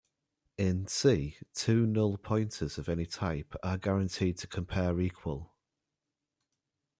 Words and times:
In 0.57 0.87
C, 0.87 1.37
two 1.53 1.85
null 1.85 2.17
pointers 2.17 2.79
of 2.79 2.89
any 2.89 3.05
type 3.05 3.53
are 3.61 3.77
guaranteed 3.77 4.39
to 4.39 4.47
compare 4.47 4.99
equal. 4.99 5.53